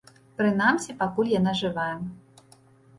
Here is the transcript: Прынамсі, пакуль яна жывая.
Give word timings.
Прынамсі, 0.39 0.97
пакуль 1.03 1.31
яна 1.39 1.57
жывая. 1.63 1.95